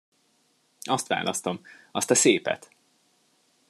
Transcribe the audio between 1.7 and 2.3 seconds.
azt a